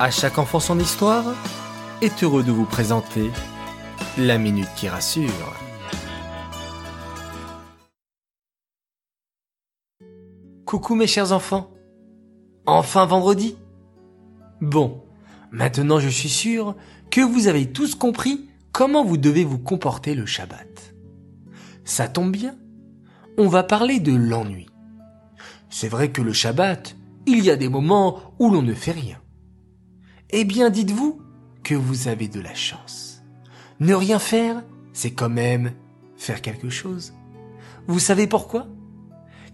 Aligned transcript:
À 0.00 0.12
chaque 0.12 0.38
enfant 0.38 0.60
son 0.60 0.78
histoire 0.78 1.24
est 2.02 2.22
heureux 2.22 2.44
de 2.44 2.52
vous 2.52 2.66
présenter 2.66 3.32
la 4.16 4.38
minute 4.38 4.68
qui 4.76 4.88
rassure. 4.88 5.56
Coucou 10.64 10.94
mes 10.94 11.08
chers 11.08 11.32
enfants. 11.32 11.72
Enfin 12.64 13.06
vendredi. 13.06 13.56
Bon, 14.60 15.02
maintenant 15.50 15.98
je 15.98 16.08
suis 16.08 16.28
sûr 16.28 16.76
que 17.10 17.20
vous 17.20 17.48
avez 17.48 17.72
tous 17.72 17.96
compris 17.96 18.48
comment 18.70 19.04
vous 19.04 19.16
devez 19.16 19.42
vous 19.42 19.58
comporter 19.58 20.14
le 20.14 20.26
Shabbat. 20.26 20.94
Ça 21.84 22.06
tombe 22.06 22.30
bien. 22.30 22.54
On 23.36 23.48
va 23.48 23.64
parler 23.64 23.98
de 23.98 24.14
l'ennui. 24.14 24.66
C'est 25.70 25.88
vrai 25.88 26.12
que 26.12 26.22
le 26.22 26.32
Shabbat, 26.32 26.94
il 27.26 27.44
y 27.44 27.50
a 27.50 27.56
des 27.56 27.68
moments 27.68 28.20
où 28.38 28.48
l'on 28.48 28.62
ne 28.62 28.74
fait 28.74 28.92
rien. 28.92 29.18
Eh 30.30 30.44
bien, 30.44 30.68
dites-vous 30.68 31.22
que 31.62 31.74
vous 31.74 32.06
avez 32.08 32.28
de 32.28 32.40
la 32.40 32.54
chance. 32.54 33.22
Ne 33.80 33.94
rien 33.94 34.18
faire, 34.18 34.62
c'est 34.92 35.12
quand 35.12 35.30
même 35.30 35.72
faire 36.16 36.42
quelque 36.42 36.68
chose. 36.68 37.14
Vous 37.86 37.98
savez 37.98 38.26
pourquoi? 38.26 38.66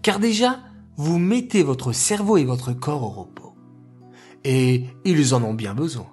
Car 0.01 0.19
déjà, 0.19 0.59
vous 0.97 1.17
mettez 1.17 1.63
votre 1.63 1.93
cerveau 1.93 2.35
et 2.35 2.43
votre 2.43 2.73
corps 2.73 3.03
au 3.03 3.09
repos. 3.09 3.53
Et 4.43 4.85
ils 5.05 5.33
en 5.33 5.43
ont 5.43 5.53
bien 5.53 5.73
besoin. 5.73 6.07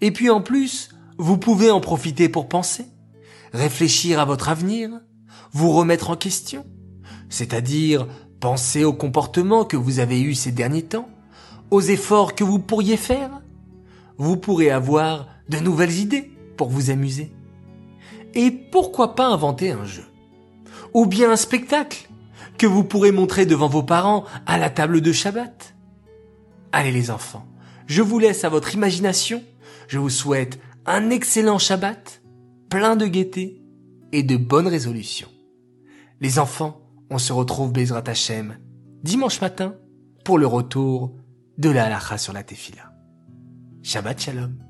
Et 0.00 0.10
puis 0.10 0.30
en 0.30 0.40
plus, 0.40 0.90
vous 1.16 1.38
pouvez 1.38 1.70
en 1.70 1.80
profiter 1.80 2.28
pour 2.28 2.48
penser, 2.48 2.86
réfléchir 3.52 4.18
à 4.18 4.24
votre 4.24 4.48
avenir, 4.48 4.90
vous 5.52 5.70
remettre 5.70 6.10
en 6.10 6.16
question, 6.16 6.66
c'est-à-dire 7.28 8.08
penser 8.40 8.82
au 8.82 8.92
comportement 8.92 9.64
que 9.64 9.76
vous 9.76 10.00
avez 10.00 10.20
eu 10.20 10.34
ces 10.34 10.50
derniers 10.50 10.86
temps, 10.86 11.08
aux 11.70 11.80
efforts 11.80 12.34
que 12.34 12.42
vous 12.42 12.58
pourriez 12.58 12.96
faire, 12.96 13.39
vous 14.20 14.36
pourrez 14.36 14.70
avoir 14.70 15.28
de 15.48 15.56
nouvelles 15.58 15.98
idées 15.98 16.30
pour 16.58 16.68
vous 16.68 16.90
amuser. 16.90 17.32
Et 18.34 18.50
pourquoi 18.50 19.14
pas 19.14 19.26
inventer 19.26 19.70
un 19.70 19.86
jeu? 19.86 20.04
Ou 20.92 21.06
bien 21.06 21.32
un 21.32 21.36
spectacle 21.36 22.10
que 22.58 22.66
vous 22.66 22.84
pourrez 22.84 23.12
montrer 23.12 23.46
devant 23.46 23.68
vos 23.68 23.82
parents 23.82 24.26
à 24.44 24.58
la 24.58 24.68
table 24.68 25.00
de 25.00 25.10
Shabbat? 25.10 25.74
Allez 26.70 26.92
les 26.92 27.10
enfants, 27.10 27.46
je 27.86 28.02
vous 28.02 28.18
laisse 28.18 28.44
à 28.44 28.50
votre 28.50 28.74
imagination. 28.74 29.42
Je 29.88 29.98
vous 29.98 30.10
souhaite 30.10 30.60
un 30.84 31.08
excellent 31.08 31.58
Shabbat, 31.58 32.20
plein 32.68 32.96
de 32.96 33.06
gaieté 33.06 33.62
et 34.12 34.22
de 34.22 34.36
bonnes 34.36 34.68
résolutions. 34.68 35.30
Les 36.20 36.38
enfants, 36.38 36.82
on 37.08 37.16
se 37.16 37.32
retrouve 37.32 37.72
Bezrat 37.72 38.04
Hashem 38.06 38.58
dimanche 39.02 39.40
matin 39.40 39.76
pour 40.26 40.36
le 40.36 40.46
retour 40.46 41.16
de 41.56 41.70
la 41.70 41.86
halacha 41.86 42.18
sur 42.18 42.34
la 42.34 42.42
tefila. 42.42 42.89
Shabbat 43.82 44.20
Shalom. 44.20 44.69